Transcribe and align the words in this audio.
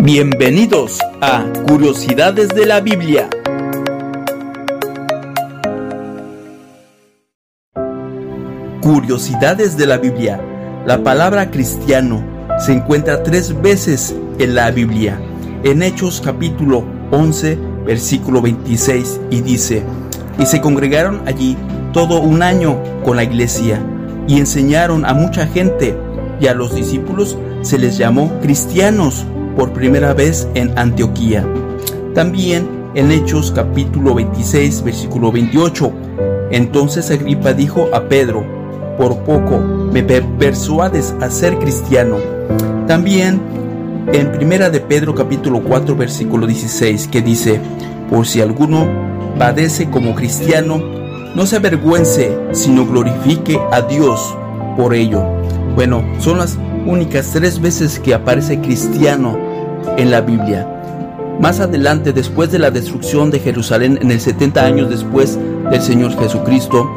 Bienvenidos 0.00 1.00
a 1.20 1.44
Curiosidades 1.66 2.50
de 2.50 2.66
la 2.66 2.80
Biblia. 2.80 3.28
Curiosidades 8.80 9.76
de 9.76 9.86
la 9.86 9.98
Biblia. 9.98 10.40
La 10.86 11.02
palabra 11.02 11.50
cristiano 11.50 12.24
se 12.60 12.74
encuentra 12.74 13.24
tres 13.24 13.60
veces 13.60 14.14
en 14.38 14.54
la 14.54 14.70
Biblia. 14.70 15.20
En 15.64 15.82
Hechos 15.82 16.22
capítulo 16.24 16.84
11, 17.10 17.58
versículo 17.84 18.40
26 18.40 19.20
y 19.30 19.40
dice, 19.40 19.82
y 20.38 20.46
se 20.46 20.60
congregaron 20.60 21.22
allí 21.26 21.56
todo 21.92 22.20
un 22.20 22.44
año 22.44 22.80
con 23.04 23.16
la 23.16 23.24
iglesia 23.24 23.82
y 24.28 24.38
enseñaron 24.38 25.04
a 25.04 25.12
mucha 25.12 25.48
gente 25.48 25.98
y 26.40 26.46
a 26.46 26.54
los 26.54 26.72
discípulos 26.72 27.36
se 27.62 27.78
les 27.78 27.98
llamó 27.98 28.38
cristianos 28.40 29.26
por 29.58 29.72
primera 29.72 30.14
vez 30.14 30.46
en 30.54 30.78
Antioquía. 30.78 31.44
También 32.14 32.68
en 32.94 33.10
Hechos 33.10 33.50
capítulo 33.50 34.14
26 34.14 34.84
versículo 34.84 35.32
28. 35.32 35.92
Entonces 36.52 37.10
Agripa 37.10 37.52
dijo 37.52 37.88
a 37.92 38.02
Pedro, 38.04 38.46
por 38.96 39.18
poco 39.24 39.58
me 39.58 40.04
persuades 40.04 41.12
a 41.20 41.28
ser 41.28 41.58
cristiano. 41.58 42.18
También 42.86 43.40
en 44.12 44.30
primera 44.30 44.70
de 44.70 44.78
Pedro 44.78 45.16
capítulo 45.16 45.60
4 45.64 45.96
versículo 45.96 46.46
16 46.46 47.08
que 47.08 47.20
dice, 47.20 47.60
por 48.08 48.28
si 48.28 48.40
alguno 48.40 48.86
padece 49.40 49.90
como 49.90 50.14
cristiano, 50.14 50.80
no 51.34 51.46
se 51.46 51.56
avergüence, 51.56 52.38
sino 52.52 52.86
glorifique 52.86 53.58
a 53.72 53.82
Dios 53.82 54.36
por 54.76 54.94
ello. 54.94 55.24
Bueno, 55.74 56.04
son 56.20 56.38
las 56.38 56.56
únicas 56.86 57.32
tres 57.32 57.60
veces 57.60 57.98
que 57.98 58.14
aparece 58.14 58.60
cristiano 58.60 59.47
en 59.98 60.10
la 60.10 60.22
Biblia. 60.22 60.66
Más 61.40 61.60
adelante, 61.60 62.12
después 62.12 62.50
de 62.50 62.58
la 62.58 62.70
destrucción 62.70 63.30
de 63.30 63.40
Jerusalén, 63.40 63.98
en 64.00 64.10
el 64.10 64.20
70 64.20 64.64
años 64.64 64.88
después 64.88 65.38
del 65.70 65.82
Señor 65.82 66.18
Jesucristo, 66.18 66.88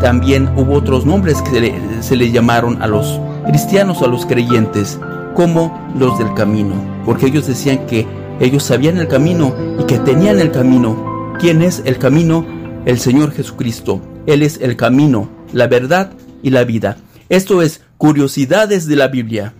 también 0.00 0.48
hubo 0.56 0.74
otros 0.74 1.04
nombres 1.04 1.42
que 1.42 1.72
se 2.00 2.16
le, 2.16 2.30
llamaron 2.30 2.80
a 2.80 2.86
los 2.86 3.20
cristianos, 3.46 4.02
a 4.02 4.06
los 4.06 4.26
creyentes, 4.26 4.98
como 5.34 5.92
los 5.98 6.18
del 6.18 6.32
camino, 6.34 6.74
porque 7.04 7.26
ellos 7.26 7.46
decían 7.46 7.86
que 7.86 8.06
ellos 8.40 8.62
sabían 8.62 8.98
el 8.98 9.08
camino 9.08 9.54
y 9.80 9.84
que 9.84 9.98
tenían 9.98 10.38
el 10.38 10.52
camino. 10.52 11.34
¿Quién 11.40 11.62
es 11.62 11.82
el 11.84 11.98
camino? 11.98 12.46
El 12.86 12.98
Señor 12.98 13.32
Jesucristo. 13.32 14.00
Él 14.26 14.42
es 14.42 14.60
el 14.60 14.76
camino, 14.76 15.28
la 15.52 15.66
verdad 15.66 16.12
y 16.42 16.50
la 16.50 16.64
vida. 16.64 16.96
Esto 17.28 17.62
es 17.62 17.82
Curiosidades 17.98 18.86
de 18.86 18.96
la 18.96 19.08
Biblia. 19.08 19.54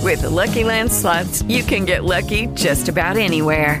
With 0.00 0.20
the 0.20 0.30
Lucky 0.30 0.62
Land 0.62 0.92
slots, 0.92 1.42
you 1.48 1.64
can 1.64 1.84
get 1.84 2.04
lucky 2.04 2.46
just 2.54 2.88
about 2.88 3.16
anywhere. 3.16 3.80